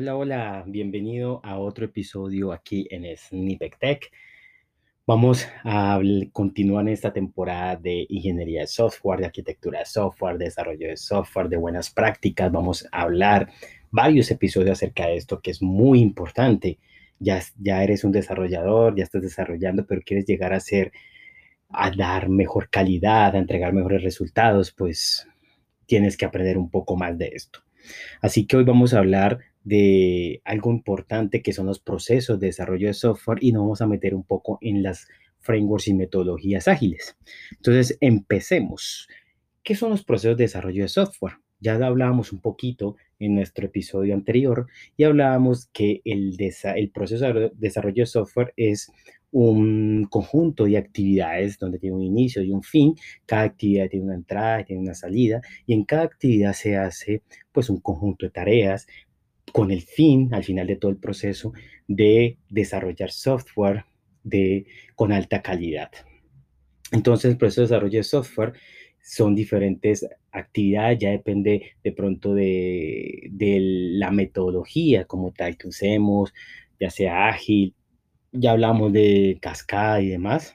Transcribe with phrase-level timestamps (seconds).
[0.00, 4.12] Hola, hola, bienvenido a otro episodio aquí en Snippet Tech.
[5.04, 6.00] Vamos a
[6.30, 11.48] continuar en esta temporada de ingeniería de software, de arquitectura de software, desarrollo de software,
[11.48, 12.52] de buenas prácticas.
[12.52, 13.50] Vamos a hablar
[13.90, 16.78] varios episodios acerca de esto que es muy importante.
[17.18, 20.92] Ya, ya eres un desarrollador, ya estás desarrollando, pero quieres llegar a ser,
[21.70, 25.26] a dar mejor calidad, a entregar mejores resultados, pues
[25.86, 27.64] tienes que aprender un poco más de esto.
[28.20, 32.88] Así que hoy vamos a hablar de algo importante que son los procesos de desarrollo
[32.88, 35.08] de software y nos vamos a meter un poco en las
[35.40, 37.16] frameworks y metodologías ágiles.
[37.52, 39.08] Entonces, empecemos.
[39.62, 41.34] ¿Qué son los procesos de desarrollo de software?
[41.60, 47.50] Ya hablábamos un poquito en nuestro episodio anterior y hablábamos que el, el proceso de
[47.56, 48.92] desarrollo de software es
[49.30, 52.94] un conjunto de actividades donde tiene un inicio y un fin.
[53.26, 57.68] Cada actividad tiene una entrada, tiene una salida y en cada actividad se hace pues
[57.68, 58.86] un conjunto de tareas
[59.52, 61.52] con el fin, al final de todo el proceso,
[61.86, 63.84] de desarrollar software
[64.22, 65.90] de, con alta calidad.
[66.92, 68.52] Entonces, el proceso de desarrollo de software
[69.02, 76.32] son diferentes actividades, ya depende de pronto de, de la metodología como tal que usemos,
[76.78, 77.74] ya sea ágil,
[78.32, 80.54] ya hablamos de cascada y demás,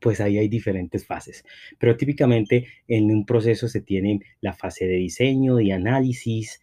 [0.00, 1.44] pues ahí hay diferentes fases.
[1.78, 6.60] Pero típicamente en un proceso se tiene la fase de diseño, de análisis,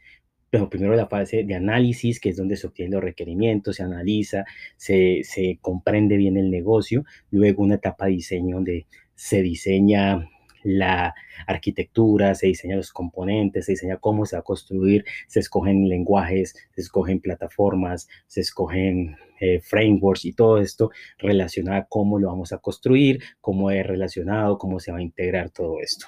[0.70, 4.46] primero la fase de análisis, que es donde se obtienen los requerimientos, se analiza,
[4.78, 10.30] se, se comprende bien el negocio, luego una etapa de diseño donde se diseña
[10.66, 11.14] la
[11.46, 16.56] arquitectura, se diseñan los componentes, se diseña cómo se va a construir, se escogen lenguajes,
[16.74, 20.90] se escogen plataformas, se escogen eh, frameworks y todo esto
[21.20, 25.52] relacionado a cómo lo vamos a construir, cómo es relacionado, cómo se va a integrar
[25.52, 26.08] todo esto.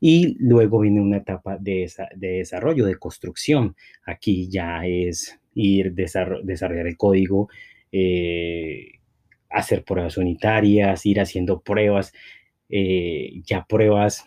[0.00, 3.76] Y luego viene una etapa de, de desarrollo, de construcción.
[4.06, 7.48] Aquí ya es ir desarrollar, desarrollar el código,
[7.92, 9.00] eh,
[9.50, 12.12] hacer pruebas unitarias, ir haciendo pruebas
[12.72, 14.26] eh, ya pruebas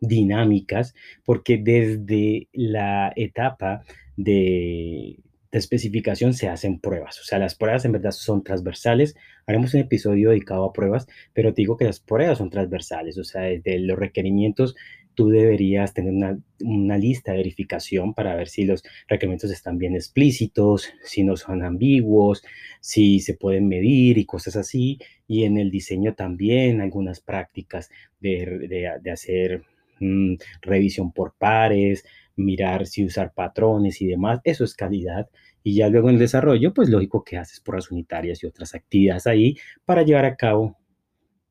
[0.00, 3.82] dinámicas, porque desde la etapa
[4.16, 5.18] de,
[5.52, 7.20] especificación se hacen pruebas.
[7.20, 9.14] O sea, las pruebas en verdad son transversales.
[9.46, 13.18] Haremos un episodio dedicado a pruebas, pero te digo que las pruebas son transversales.
[13.18, 14.74] O sea, desde los requerimientos
[15.14, 19.94] tú deberías tener una, una, lista de verificación para ver si los requerimientos están bien
[19.94, 22.42] explícitos, si no son ambiguos,
[22.80, 24.98] si se pueden medir y cosas así.
[25.26, 27.90] Y en el diseño también algunas prácticas
[28.20, 29.62] de, de, hacer
[30.00, 32.04] mm, revisión por pares,
[32.36, 34.40] mirar si usar patrones y demás.
[34.44, 35.28] Eso es calidad.
[35.62, 39.26] Y ya luego en el desarrollo, pues lógico que haces pruebas unitarias y otras actividades
[39.26, 40.76] ahí para llevar a cabo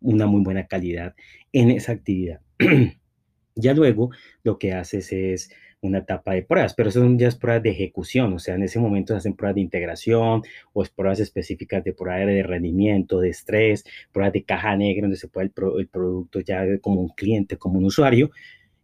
[0.01, 1.15] una muy buena calidad
[1.53, 2.41] en esa actividad.
[3.61, 4.09] Ya luego
[4.43, 5.51] lo que haces es
[5.81, 9.13] una etapa de pruebas, pero son ya pruebas de ejecución, o sea, en ese momento
[9.13, 14.33] se hacen pruebas de integración o pruebas específicas de prueba de rendimiento, de estrés, pruebas
[14.33, 18.31] de caja negra, donde se puede el, producto ya como un cliente, como un usuario,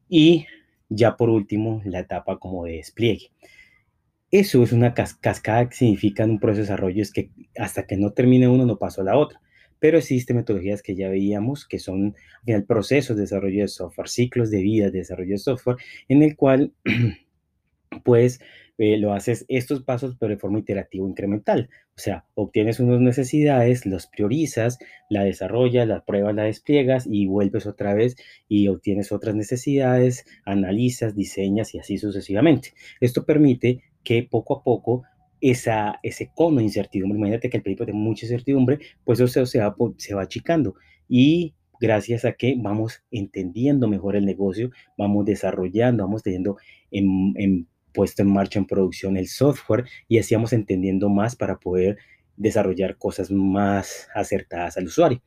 [0.09, 0.47] y
[0.89, 3.31] ya por último la etapa como de despliegue.
[4.31, 7.95] Eso es una cascada que significa en un proceso de desarrollo, es que hasta que
[7.95, 9.39] no termine uno no pasó a la otra
[9.79, 12.15] pero existen metodologías que ya veíamos que son
[12.45, 15.77] el proceso de desarrollo de software, ciclos de vida de desarrollo de software,
[16.07, 16.73] en el cual
[18.03, 18.39] pues
[18.79, 21.69] eh, lo haces estos pasos pero de forma iterativa incremental.
[21.95, 24.77] O sea, obtienes unas necesidades, los priorizas,
[25.09, 28.15] la desarrollas, la pruebas, la despliegas y vuelves otra vez
[28.47, 32.73] y obtienes otras necesidades, analizas, diseñas y así sucesivamente.
[33.01, 35.03] Esto permite que poco a poco
[35.41, 37.17] esa, ese cono de incertidumbre.
[37.17, 40.75] Imagínate que el proyecto tiene mucha incertidumbre, pues eso se va, se va achicando.
[41.07, 46.57] Y gracias a que vamos entendiendo mejor el negocio, vamos desarrollando, vamos teniendo
[46.91, 51.97] en, puesto en marcha en producción el software y así vamos entendiendo más para poder
[52.35, 55.21] desarrollar cosas más acertadas al usuario.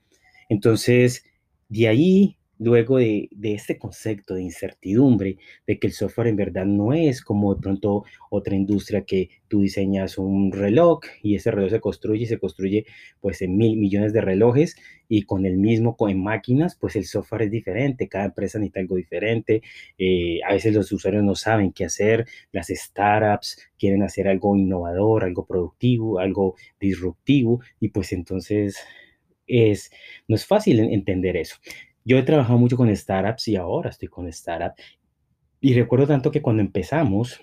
[0.49, 1.25] Entonces,
[1.69, 6.93] de ahí luego de, este concepto de incertidumbre, de que el software en verdad no
[6.93, 11.81] es como de pronto otra industria que tú diseñas un reloj y ese reloj se
[11.81, 12.85] construye y se construye
[13.21, 14.77] pues en mil millones de relojes
[15.09, 18.97] y con el mismo en máquinas, pues el software es diferente, cada empresa necesita algo
[18.97, 19.63] diferente,
[19.99, 25.25] eh, a veces los usuarios no saben qué hacer, las startups quieren hacer algo innovador,
[25.25, 28.77] algo productivo, algo disruptivo y pues entonces
[29.47, 29.91] es,
[30.29, 31.57] no es fácil entender eso.
[32.05, 34.83] Yo he trabajado mucho con startups y ahora estoy con startups.
[35.61, 37.41] Y recuerdo tanto que cuando empezamos,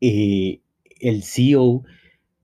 [0.00, 0.60] eh,
[1.00, 1.84] el CEO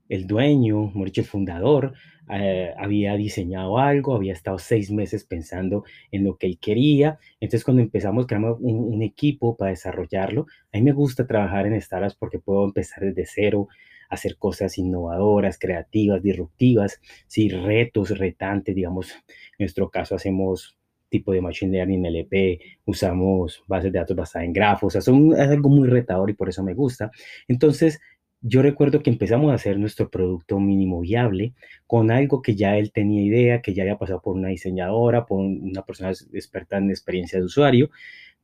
[0.09, 1.93] el dueño, Mauricio el fundador,
[2.31, 7.19] eh, había diseñado algo, había estado seis meses pensando en lo que él quería.
[7.39, 10.47] Entonces, cuando empezamos, creamos un, un equipo para desarrollarlo.
[10.73, 13.67] A mí me gusta trabajar en startups porque puedo empezar desde cero,
[14.09, 19.23] hacer cosas innovadoras, creativas, disruptivas, sí, retos, retantes, digamos, en
[19.59, 20.77] nuestro caso hacemos
[21.19, 25.13] tipo de machine learning LP, usamos bases de datos basadas en grafos, o sea,
[25.43, 27.11] es algo muy retador y por eso me gusta.
[27.47, 27.99] Entonces,
[28.41, 31.53] yo recuerdo que empezamos a hacer nuestro producto mínimo viable
[31.87, 35.39] con algo que ya él tenía idea, que ya había pasado por una diseñadora, por
[35.39, 37.89] una persona experta en experiencia de usuario,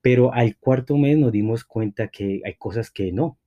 [0.01, 3.37] pero al cuarto mes nos dimos cuenta que hay cosas que no,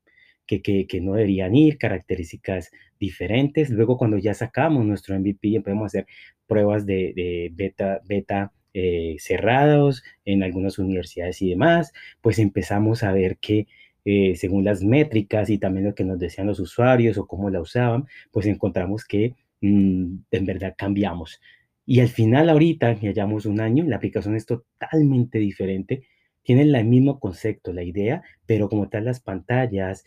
[0.46, 3.70] que, que, que, no deberían ir, características diferentes.
[3.70, 6.06] Luego cuando ya sacamos nuestro MVP, a hacer
[6.46, 13.12] pruebas de, de beta, beta eh, cerrados en algunas universidades y demás, pues empezamos a
[13.12, 13.66] ver que
[14.04, 17.60] eh, según las métricas y también lo que nos decían los usuarios o cómo la
[17.60, 21.40] usaban, pues encontramos que mm, en verdad cambiamos.
[21.86, 26.06] Y al final ahorita, ya llevamos un año, la aplicación es totalmente diferente,
[26.42, 30.04] tienen el mismo concepto, la idea, pero como tal las pantallas,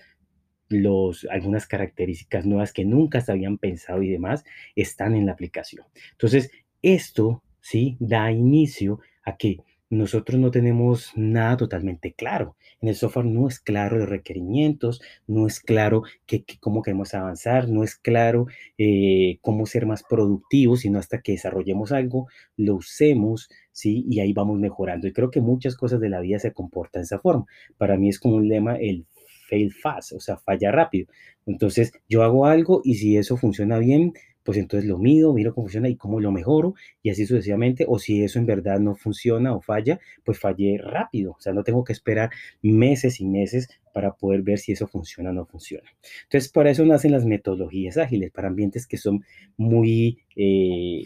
[0.70, 4.44] los, algunas características nuevas que nunca se habían pensado y demás
[4.76, 5.86] están en la aplicación.
[6.12, 9.58] Entonces, esto sí da inicio a que
[9.90, 12.56] nosotros no tenemos nada totalmente claro.
[12.82, 17.68] En el software no es claro los requerimientos, no es claro que, cómo queremos avanzar,
[17.70, 18.48] no es claro
[18.78, 24.06] eh, cómo ser más productivos, sino hasta que desarrollemos algo, lo usemos, ¿sí?
[24.10, 25.08] Y ahí vamos mejorando.
[25.08, 27.46] Y creo que muchas cosas de la vida se comportan de esa forma.
[27.78, 29.06] Para mí es como un lema, el
[29.50, 31.08] fail fast, o sea, falla rápido.
[31.46, 34.14] Entonces, yo hago algo y si eso funciona bien,
[34.48, 36.74] pues entonces lo mido, miro cómo funciona y cómo lo mejoro
[37.04, 37.84] y así sucesivamente.
[37.86, 41.34] O si eso en verdad no funciona o falla, pues fallé rápido.
[41.34, 42.30] O sea, no tengo que esperar
[42.62, 43.68] meses y meses
[43.98, 45.90] para poder ver si eso funciona o no funciona.
[46.26, 49.26] Entonces, para eso nacen las metodologías ágiles, para ambientes que son
[49.58, 51.02] muy eh,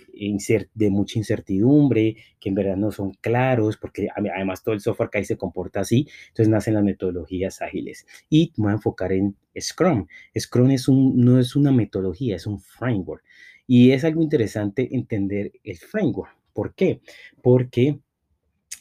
[0.73, 5.19] de mucha incertidumbre, que en verdad no son claros, porque además todo el software que
[5.19, 6.05] ahí se comporta así.
[6.27, 8.05] Entonces nacen las metodologías ágiles.
[8.29, 10.07] Y me voy a enfocar en Scrum.
[10.37, 13.23] Scrum es un, no es una metodología, es un framework.
[13.67, 16.35] Y es algo interesante entender el framework.
[16.51, 16.99] ¿Por qué?
[17.41, 18.01] Porque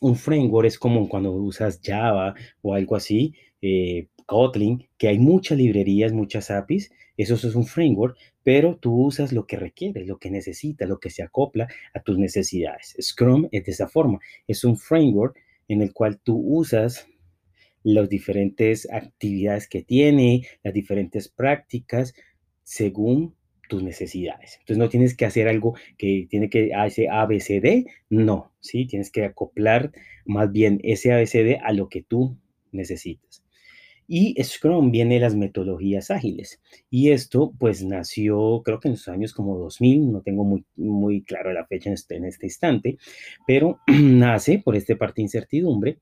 [0.00, 5.58] un framework es como cuando usas Java o algo así, eh, Kotlin, que hay muchas
[5.58, 10.30] librerías, muchas APIs, eso es un framework, pero tú usas lo que requieres, lo que
[10.30, 12.96] necesitas, lo que se acopla a tus necesidades.
[13.00, 15.36] Scrum es de esa forma, es un framework
[15.68, 17.06] en el cual tú usas
[17.82, 22.14] las diferentes actividades que tiene, las diferentes prácticas,
[22.62, 23.34] según
[23.70, 24.56] tus necesidades.
[24.58, 28.84] Entonces no tienes que hacer algo que tiene que hacer ABCD, no, ¿sí?
[28.86, 29.92] Tienes que acoplar
[30.26, 32.36] más bien ese ABCD a lo que tú
[32.72, 33.42] necesitas.
[34.08, 36.60] Y Scrum viene de las metodologías ágiles.
[36.90, 41.22] Y esto pues nació creo que en los años como 2000, no tengo muy, muy
[41.22, 42.98] claro la fecha en este, en este instante,
[43.46, 46.00] pero nace por este parte de incertidumbre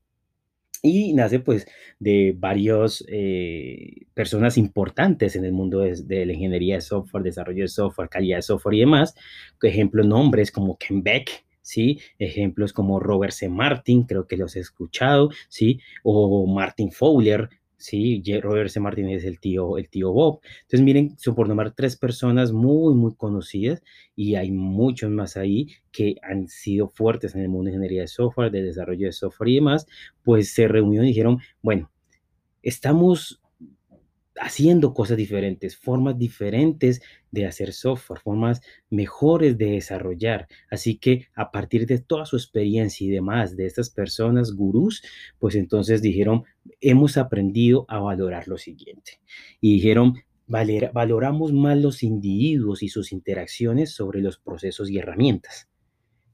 [0.81, 1.67] y nace pues
[1.99, 7.67] de varias eh, personas importantes en el mundo de, la ingeniería de software, desarrollo de
[7.67, 9.15] software, calidad de software y demás.
[9.59, 11.99] Por ejemplo, nombres como Ken Beck, ¿sí?
[12.17, 13.49] Ejemplos como Robert C.
[13.49, 15.79] Martin, creo que los he escuchado, ¿sí?
[16.03, 17.49] O Martin Fowler,
[17.79, 18.81] Sí, Robert C.
[18.81, 20.41] Martínez el tío, el tío Bob.
[20.63, 23.81] Entonces, miren, son por nombrar tres personas muy, muy conocidas
[24.17, 28.07] y hay muchos más ahí que han sido fuertes en el mundo de ingeniería de
[28.09, 29.87] software, de desarrollo de software y demás,
[30.23, 31.89] pues se reunieron y dijeron, bueno,
[32.61, 33.41] estamos
[34.39, 40.47] haciendo cosas diferentes, formas diferentes de hacer software, formas mejores de desarrollar.
[40.69, 45.03] Así que a partir de toda su experiencia y demás de estas personas gurús,
[45.39, 46.43] pues entonces dijeron,
[46.81, 49.21] hemos aprendido a valorar lo siguiente.
[49.61, 50.15] Y dijeron,
[50.47, 55.69] valoramos más los individuos y sus interacciones sobre los procesos y herramientas.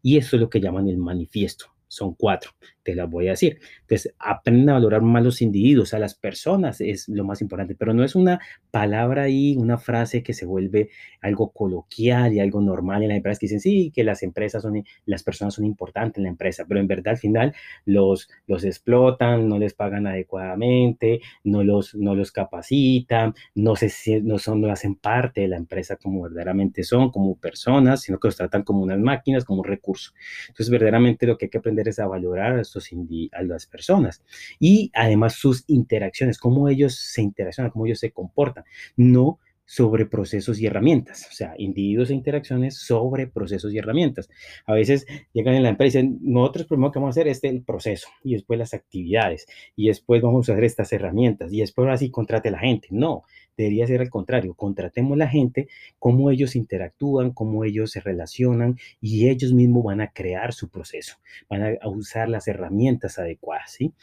[0.02, 2.52] Y eso es lo que llaman el manifiesto son cuatro,
[2.86, 3.60] te las voy a decir.
[3.82, 7.94] Entonces, aprenden a valorar más los individuos, a las personas es lo más importante, pero
[7.94, 8.40] no es una
[8.72, 10.90] palabra ahí, una frase que se vuelve
[11.20, 14.84] algo coloquial y algo normal en la empresa que dicen, sí, que las empresas son,
[15.06, 19.50] las personas son importantes en la empresa, pero en verdad al final los, los explotan,
[19.50, 24.96] no les pagan adecuadamente, no los, no los capacitan, no, se, no, son, no hacen
[24.96, 29.00] parte de la empresa como verdaderamente son, como personas, sino que los tratan como unas
[29.00, 30.12] máquinas, como un recurso.
[30.50, 34.24] Entonces, verdaderamente lo que hay que aprender es a valorar estos a las personas
[34.60, 38.66] y además sus interacciones, cómo ellos se interaccionan, cómo ellos se comportan.
[38.96, 44.30] No sobre procesos y herramientas, o sea, individuos e interacciones sobre procesos y herramientas.
[44.66, 47.44] A veces llegan en la empresa y dicen, nosotros primero que vamos a hacer es
[47.44, 51.90] el proceso y después las actividades y después vamos a hacer estas herramientas y después
[51.90, 52.88] así contrate a la gente.
[52.92, 53.24] No,
[53.58, 55.68] debería ser al contrario, contratemos la gente,
[56.00, 61.18] cómo ellos interactúan, cómo ellos se relacionan y ellos mismos van a crear su proceso,
[61.50, 63.94] van a usar las herramientas adecuadas, ¿sí?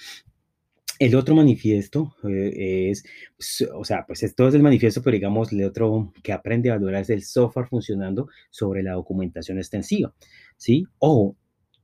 [1.02, 3.02] El otro manifiesto eh, es,
[3.36, 6.74] pues, o sea, pues esto es el manifiesto, pero digamos, el otro que aprende a
[6.74, 10.14] valorar es el software funcionando sobre la documentación extensiva,
[10.56, 10.84] ¿sí?
[11.00, 11.34] O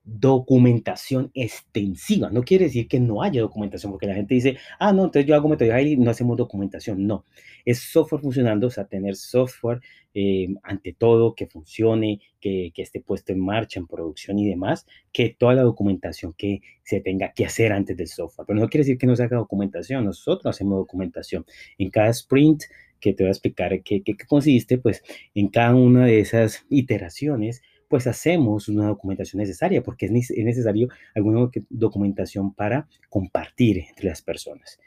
[0.08, 2.30] documentación extensiva.
[2.30, 5.34] No quiere decir que no haya documentación, porque la gente dice, ah, no, entonces yo
[5.34, 7.06] hago metodología y no hacemos documentación.
[7.06, 7.24] No,
[7.64, 9.80] es software funcionando, o sea, tener software
[10.14, 14.86] eh, ante todo que funcione, que, que, esté puesto en marcha, en producción y demás,
[15.12, 18.46] que toda la documentación que se tenga que hacer antes del software.
[18.46, 21.44] Pero no quiere decir que no se haga documentación, nosotros hacemos documentación.
[21.76, 22.62] En cada sprint
[23.00, 25.02] que te voy a explicar qué, qué consiste, pues
[25.34, 31.50] en cada una de esas iteraciones, pues hacemos una documentación necesaria, porque es, necesario alguna
[31.70, 34.78] documentación para compartir entre las personas.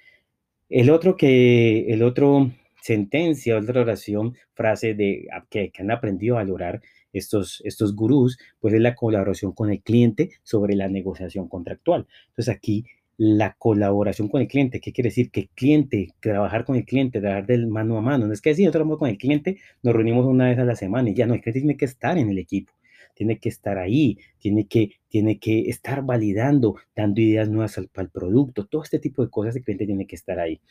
[0.70, 6.82] El otro que, el otro sentencia, otra oración, frase de que, han aprendido a valorar
[7.14, 12.08] estos, estos gurús, pues es la colaboración con el cliente sobre la negociación contractual.
[12.30, 12.86] Entonces aquí
[13.18, 14.80] la colaboración con el cliente.
[14.80, 15.30] ¿Qué quiere decir?
[15.30, 18.26] Que el cliente, trabajar con el cliente, trabajar del mano a mano.
[18.26, 20.76] No es que si nosotros trabajamos con el cliente, nos reunimos una vez a la
[20.76, 22.72] semana y ya no, el cliente tiene que estar en el equipo
[23.16, 28.66] tiene que estar ahí, tiene que, tiene que estar validando, dando ideas nuevas al, producto,
[28.66, 30.62] todo este tipo de cosas el cliente tiene que estar ahí.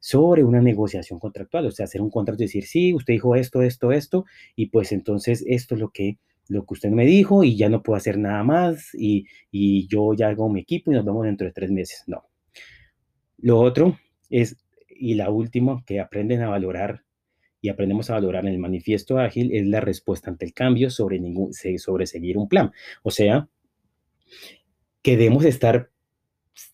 [0.00, 3.62] Sobre una negociación contractual, o sea, hacer un contrato y decir, sí, usted dijo esto,
[3.62, 4.24] esto, esto,
[4.56, 7.80] y pues entonces esto es lo que lo que usted me dijo y ya no
[7.80, 11.46] puedo hacer nada más y, y yo ya hago mi equipo y nos vemos dentro
[11.46, 12.02] de tres meses.
[12.08, 12.24] No.
[13.38, 13.98] Lo otro
[14.30, 14.56] es,
[14.88, 17.04] y la última, que aprenden a valorar
[17.60, 21.20] y aprendemos a valorar en el manifiesto ágil es la respuesta ante el cambio sobre,
[21.20, 22.72] ningún, sobre seguir un plan.
[23.02, 23.48] O sea,
[25.02, 25.90] que debemos estar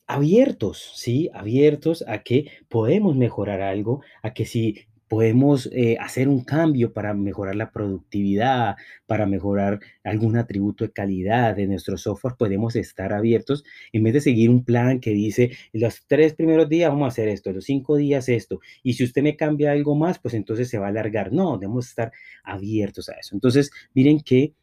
[0.07, 1.31] abiertos, ¿sí?
[1.33, 7.15] Abiertos a que podemos mejorar algo, a que si podemos eh, hacer un cambio para
[7.15, 13.65] mejorar la productividad, para mejorar algún atributo de calidad de nuestro software, podemos estar abiertos
[13.93, 17.29] en vez de seguir un plan que dice, los tres primeros días vamos a hacer
[17.29, 20.79] esto, los cinco días esto, y si usted me cambia algo más, pues entonces se
[20.79, 21.33] va a alargar.
[21.33, 22.13] No, debemos estar
[22.45, 23.35] abiertos a eso.
[23.35, 24.55] Entonces, miren que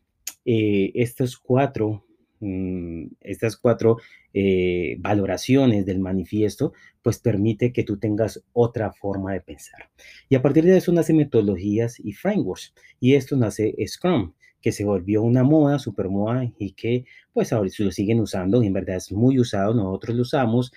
[0.46, 2.06] eh, estos cuatro
[2.46, 4.00] Mm, estas cuatro
[4.34, 9.90] eh, valoraciones del manifiesto, pues permite que tú tengas otra forma de pensar.
[10.28, 12.74] Y a partir de eso nace metodologías y frameworks.
[13.00, 17.70] Y esto nace Scrum, que se volvió una moda, super moda, y que pues ahora
[17.80, 20.74] lo siguen usando, y en verdad es muy usado, nosotros lo usamos,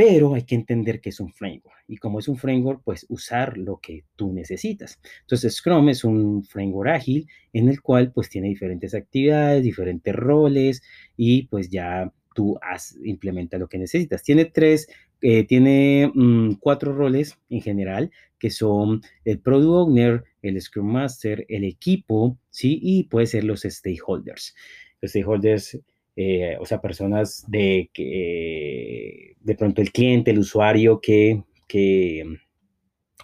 [0.00, 1.84] pero hay que entender que es un framework.
[1.86, 4.98] Y como es un framework, pues usar lo que tú necesitas.
[5.20, 10.82] Entonces, Scrum es un framework ágil en el cual pues tiene diferentes actividades, diferentes roles
[11.18, 14.22] y pues ya tú has, implementa lo que necesitas.
[14.22, 14.88] Tiene tres,
[15.20, 21.44] eh, tiene mm, cuatro roles en general, que son el Product Owner, el Scrum Master,
[21.50, 22.80] el equipo, ¿sí?
[22.82, 24.54] Y puede ser los stakeholders.
[25.02, 25.78] Los stakeholders
[26.22, 32.24] eh, o sea, personas de que de pronto el cliente, el usuario que, que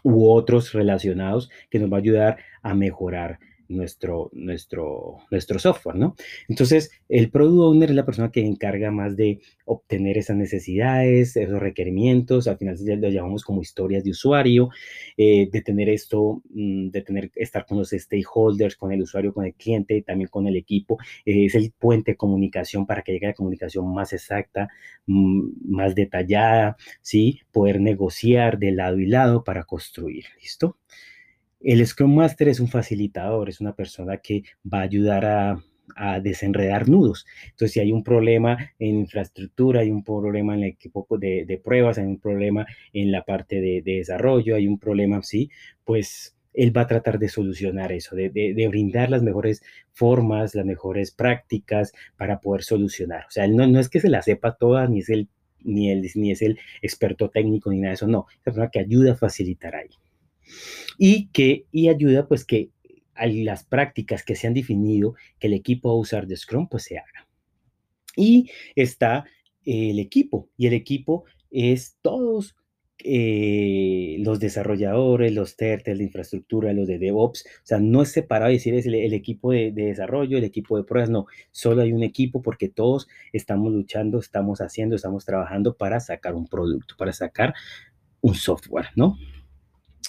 [0.02, 3.38] u otros relacionados que nos va a ayudar a mejorar
[3.68, 6.16] nuestro, nuestro, nuestro software, ¿no?
[6.48, 11.60] Entonces, el Product Owner es la persona que encarga más de obtener esas necesidades, esos
[11.60, 14.70] requerimientos, al final lo llamamos como historias de usuario,
[15.16, 19.44] eh, de tener esto, mm, de tener, estar con los stakeholders, con el usuario, con
[19.44, 23.26] el cliente, también con el equipo, eh, es el puente de comunicación para que llegue
[23.26, 24.68] la comunicación más exacta,
[25.06, 27.40] mm, más detallada, ¿sí?
[27.52, 30.78] Poder negociar de lado y lado para construir, ¿listo?
[31.66, 36.88] El Scrum Master es un facilitador, es una persona que va a ayudar a, desenredar
[36.88, 37.26] nudos.
[37.44, 41.98] Entonces, si hay un problema en infraestructura, hay un problema en el equipo de, pruebas,
[41.98, 45.50] hay un problema en la parte de, desarrollo, hay un problema así,
[45.84, 49.60] pues él va a tratar de solucionar eso, de, brindar las mejores
[49.92, 53.24] formas, las mejores prácticas para poder solucionar.
[53.26, 55.28] O sea, no, es que se la sepa toda, ni es el
[55.64, 58.70] ni, el, ni es el experto técnico, ni nada de eso, no, es la persona
[58.70, 59.88] que ayuda a facilitar ahí
[60.98, 62.70] y que y ayuda pues que
[63.18, 66.84] las prácticas que se han definido que el equipo va a usar de Scrum pues
[66.84, 67.26] se haga.
[68.16, 69.24] Y está
[69.64, 72.56] el equipo y el equipo es todos
[73.04, 78.50] eh, los desarrolladores, los TERTES, de infraestructura, los de DevOps, o sea, no es separado
[78.50, 82.02] decir es el, equipo de, de, desarrollo, el equipo de pruebas, no, solo hay un
[82.02, 87.54] equipo porque todos estamos luchando, estamos haciendo, estamos trabajando para sacar un producto, para sacar
[88.22, 89.18] un software, ¿no?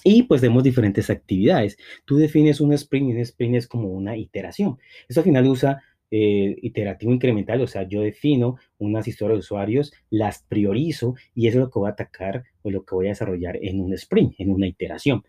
[0.03, 1.77] Y pues vemos diferentes actividades.
[2.05, 4.77] Tú defines un sprint y un sprint es como una iteración.
[5.07, 9.91] Eso al final usa eh, iterativo incremental, o sea, yo defino unas historias de usuarios,
[10.09, 13.09] las priorizo y eso es lo que voy a atacar o lo que voy a
[13.09, 15.25] desarrollar en un sprint, en una iteración.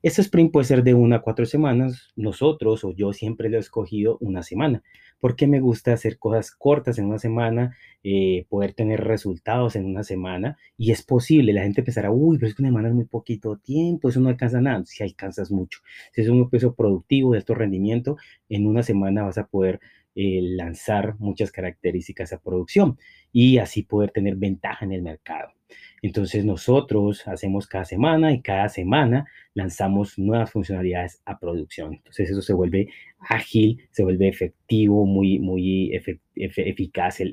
[0.00, 2.12] Este sprint puede ser de una a cuatro semanas.
[2.14, 4.84] Nosotros o yo siempre lo he escogido una semana,
[5.18, 10.04] porque me gusta hacer cosas cortas en una semana, eh, poder tener resultados en una
[10.04, 10.56] semana.
[10.76, 13.56] Y es posible, la gente pensará, uy, pero es que una semana es muy poquito
[13.58, 14.84] tiempo, eso no alcanza nada.
[14.84, 15.80] Si alcanzas mucho.
[16.12, 18.16] Si es un peso productivo de alto rendimiento,
[18.48, 19.80] en una semana vas a poder
[20.14, 22.98] eh, lanzar muchas características a producción
[23.32, 25.57] y así poder tener ventaja en el mercado.
[26.02, 31.94] Entonces nosotros hacemos cada semana y cada semana lanzamos nuevas funcionalidades a producción.
[31.94, 35.92] Entonces eso se vuelve ágil, se vuelve efectivo, muy, muy
[36.36, 37.32] eficaz el,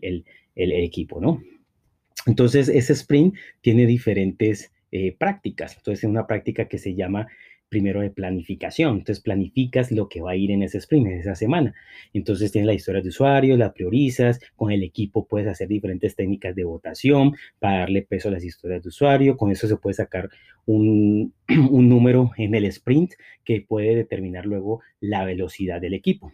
[0.56, 1.42] el, equipo, ¿no?
[2.26, 5.76] Entonces ese sprint tiene diferentes eh, prácticas.
[5.78, 7.28] Entonces es una práctica que se llama
[7.76, 9.00] primero de planificación.
[9.00, 11.74] Entonces planificas lo que va a ir en ese sprint, en esa semana.
[12.14, 16.56] Entonces tienes la historia de usuario, la priorizas, con el equipo puedes hacer diferentes técnicas
[16.56, 19.36] de votación para darle peso a las historias de usuario.
[19.36, 20.30] Con eso se puede sacar
[20.66, 21.34] un,
[21.70, 26.32] un número en el sprint que puede determinar luego la velocidad del equipo.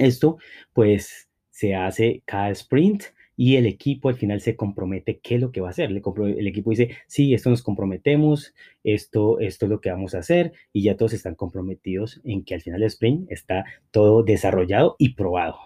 [0.00, 0.38] Esto
[0.72, 3.04] pues se hace cada sprint
[3.40, 5.88] y el equipo al final se compromete qué es lo que va a hacer.
[5.88, 8.54] El, equipo dice, sí, esto nos comprometemos,
[8.84, 12.52] esto, esto es lo que vamos a hacer y ya todos están comprometidos en que
[12.52, 15.56] al final del sprint está todo desarrollado y probado.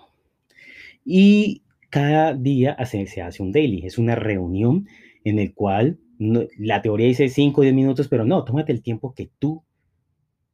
[1.05, 4.87] Y cada día se hace un daily, es una reunión
[5.25, 9.15] en el cual la teoría dice 5 o 10 minutos, pero no, tómate el tiempo
[9.15, 9.65] que tú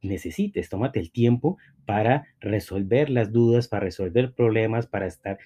[0.01, 5.37] necesites, tómate el tiempo para resolver las dudas, para resolver problemas, para estar,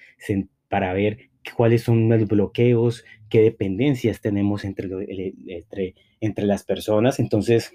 [0.69, 4.89] para ver cuáles son los bloqueos, qué dependencias tenemos entre,
[5.47, 7.19] entre, entre las personas.
[7.19, 7.71] Entonces,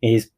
[0.00, 0.34] es,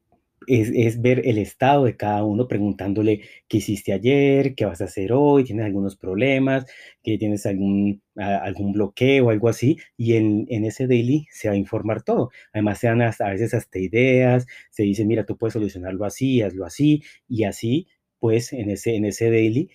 [0.47, 5.12] es, ver el estado de cada uno, preguntándole qué hiciste ayer, qué vas a hacer
[5.12, 6.67] hoy, tienes algunos problemas,
[7.02, 11.59] que tienes algún, algún bloqueo, algo así, y en, en, ese daily se va a
[11.59, 12.31] informar todo.
[12.52, 16.64] Además, se dan a veces hasta ideas, se dice, mira, tú puedes solucionarlo así, hazlo
[16.67, 17.88] así, y así,
[18.19, 19.71] pues en ese, en ese daily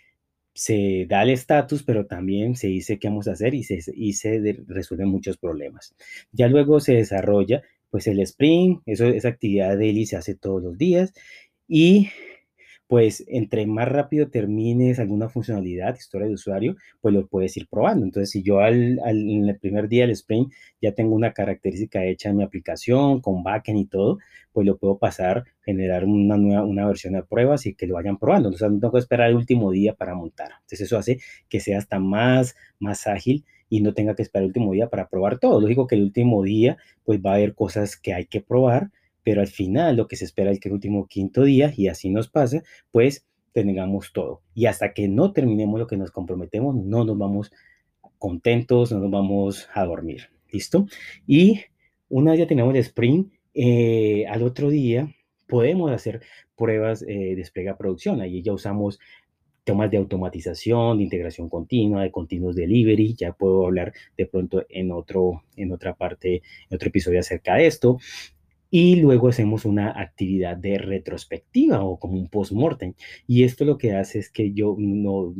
[0.57, 4.13] se da el estatus, pero también se dice qué vamos a hacer y se, y
[4.13, 5.95] se resuelven muchos problemas.
[6.31, 7.61] Ya luego se desarrolla
[7.91, 11.13] pues el sprint, eso, esa actividad daily se hace todos los días
[11.67, 12.09] y
[12.87, 18.05] pues entre más rápido termines alguna funcionalidad, historia de usuario, pues lo puedes ir probando.
[18.05, 22.29] Entonces, si yo al, en el primer día del sprint ya tengo una característica hecha
[22.29, 24.19] en mi aplicación, con backend y todo,
[24.53, 28.17] pues lo puedo pasar, generar una nueva, una versión de pruebas y que lo vayan
[28.17, 28.49] probando.
[28.49, 30.51] Entonces, no tengo que esperar el último día para montar.
[30.61, 34.47] Entonces, eso hace que sea hasta más, más ágil y no tenga que esperar el
[34.47, 35.59] último día para probar todo.
[35.59, 38.91] Lógico que el último día, pues va a haber cosas que hay que probar,
[39.27, 42.09] pero al final lo que se espera es que el último quinto día, y así
[42.09, 44.41] nos pasa, pues tengamos todo.
[44.53, 47.51] Y hasta que no terminemos lo que nos comprometemos, no nos vamos
[48.19, 50.29] contentos, no nos vamos a dormir.
[50.49, 50.85] ¿Listo?
[51.27, 51.59] Y
[52.07, 55.13] una vez ya tenemos el sprint, eh, al otro día
[55.45, 56.21] podemos hacer
[56.55, 58.21] pruebas eh, de despliegue a producción.
[58.21, 58.97] Ahí ya usamos
[59.65, 63.13] temas de automatización, de integración continua, de continuous delivery.
[63.13, 67.67] Ya puedo hablar de pronto en, otro, en otra parte, en otro episodio acerca de
[67.67, 67.97] esto
[68.69, 72.93] y luego hacemos una actividad de retrospectiva o como un post-mortem.
[73.27, 75.33] Y esto lo que hace es que yo no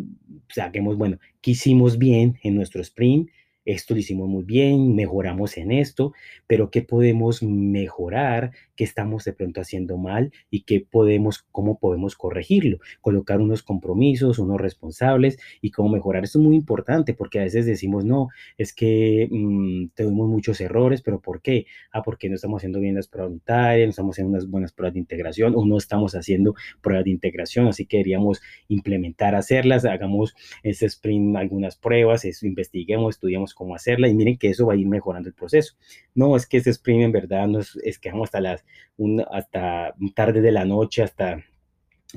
[0.49, 3.29] saquemos, bueno, qué hicimos bien en nuestro sprint,
[3.65, 6.13] esto lo hicimos muy bien, mejoramos en esto,
[6.47, 12.15] pero qué podemos mejorar, qué estamos de pronto haciendo mal y qué podemos, cómo podemos
[12.15, 16.23] corregirlo, colocar unos compromisos, unos responsables y cómo mejorar.
[16.23, 21.01] Esto es muy importante porque a veces decimos, no, es que mmm, tenemos muchos errores,
[21.01, 21.65] pero ¿por qué?
[21.91, 24.93] Ah, porque no estamos haciendo bien las pruebas unitarias, no estamos haciendo unas buenas pruebas
[24.93, 30.35] de integración o no estamos haciendo pruebas de integración, así que deberíamos implementar, hacerlas, hagamos
[30.63, 34.77] ese sprint algunas pruebas, eso, investiguemos, estudiemos cómo hacerla y miren que eso va a
[34.77, 35.73] ir mejorando el proceso.
[36.13, 38.65] No, es que ese sprint en verdad no es, que hasta las
[38.97, 41.43] un, hasta tarde de la noche, hasta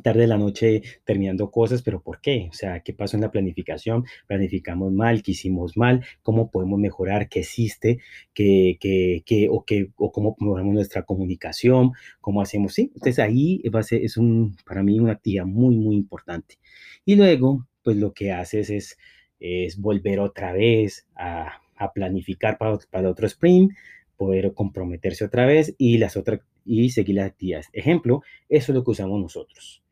[0.03, 2.49] tarde de la noche terminando cosas, pero ¿por qué?
[2.51, 4.05] O sea, ¿qué pasó en la planificación?
[4.27, 6.05] Planificamos mal, ¿qué hicimos mal?
[6.23, 7.29] ¿Cómo podemos mejorar?
[7.29, 7.99] ¿Qué existe?
[8.33, 11.93] ¿Qué, qué, qué, o, qué, o cómo mejoramos nuestra comunicación?
[12.21, 12.75] ¿Cómo hacemos?
[12.75, 16.59] Sí, entonces ahí va a ser, es un, para mí una actividad muy, muy importante.
[17.05, 18.97] Y luego, pues lo que haces es
[19.41, 21.63] es volver otra vez a,
[21.95, 23.73] planificar para, para otro sprint,
[24.21, 27.69] poder comprometerse otra vez y, las otras, y seguir las actividades.
[27.73, 29.83] Ejemplo, eso es lo que usamos nosotros.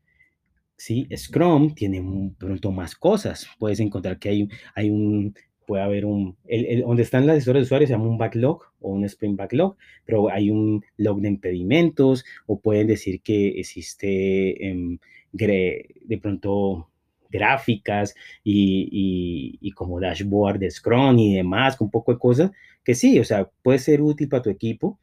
[0.77, 1.07] ¿sí?
[1.17, 1.99] Scrum tiene
[2.37, 3.47] pronto más cosas.
[3.57, 5.33] Puedes encontrar que hay, hay un
[5.65, 8.91] puede haber un, el, donde están las historias de usuarios se llama un backlog o
[8.91, 14.99] un sprint backlog, pero hay un log de impedimentos o pueden decir que existe em,
[15.31, 16.87] de pronto
[17.29, 22.51] gráficas y, y, como dashboard de Scrum y demás, con un poco de cosas,
[22.83, 24.99] que sí, o sea, puede ser útil para tu equipo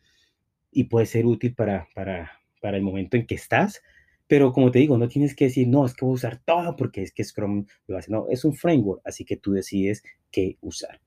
[0.73, 3.83] y puede ser útil para, para, para el momento en que estás,
[4.29, 6.75] pero como te digo, no tienes que decir, no, es que voy a usar todo
[6.77, 8.11] porque es que Scrum lo hace.
[8.11, 11.01] No, es un framework, así que tú decides qué usar.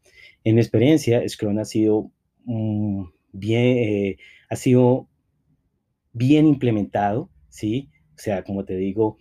[0.43, 2.11] En mi experiencia, Scrum ha sido
[2.45, 3.03] mm,
[3.33, 4.17] bien, eh,
[4.49, 5.09] ha sido
[6.13, 7.89] bien implementado, ¿sí?
[8.15, 9.17] O sea, como te digo,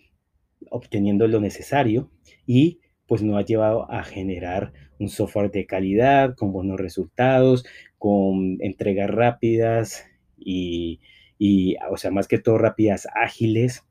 [0.71, 2.11] obteniendo lo necesario
[2.47, 7.65] y pues nos ha llevado a generar un software de calidad, con buenos resultados,
[7.97, 10.05] con entregas rápidas
[10.37, 11.01] y,
[11.39, 13.85] y o sea, más que todo rápidas, ágiles.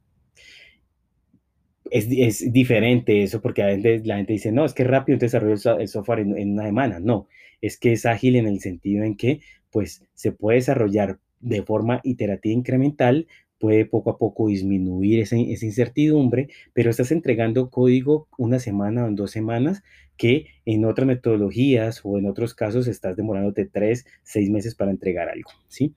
[1.89, 3.63] Es, es, diferente eso porque
[4.03, 6.99] la gente, dice, no, es que rápido desarrollo el software en, en, una semana.
[6.99, 7.27] No,
[7.61, 9.39] es que es ágil en el sentido en que
[9.71, 13.27] pues se puede desarrollar de forma iterativa incremental
[13.59, 19.15] puede poco a poco disminuir esa, incertidumbre, pero estás entregando código una semana o en
[19.15, 19.83] dos semanas
[20.17, 25.29] que en otras metodologías o en otros casos estás demorándote tres, seis meses para entregar
[25.29, 25.93] algo, ¿sí?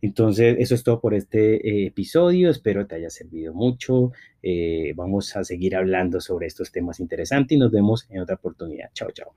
[0.00, 2.50] Entonces, eso es todo por este eh, episodio.
[2.50, 4.12] Espero te haya servido mucho.
[4.42, 8.90] Eh, vamos a seguir hablando sobre estos temas interesantes y nos vemos en otra oportunidad.
[8.94, 9.32] Chao, chao.